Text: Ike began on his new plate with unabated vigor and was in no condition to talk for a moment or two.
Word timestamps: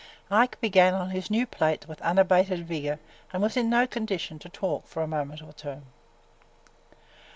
Ike 0.31 0.59
began 0.59 0.95
on 0.95 1.11
his 1.11 1.29
new 1.29 1.45
plate 1.45 1.87
with 1.87 2.01
unabated 2.01 2.65
vigor 2.67 2.97
and 3.31 3.39
was 3.43 3.55
in 3.55 3.69
no 3.69 3.85
condition 3.85 4.39
to 4.39 4.49
talk 4.49 4.87
for 4.87 5.03
a 5.03 5.07
moment 5.07 5.43
or 5.43 5.53
two. 5.53 5.83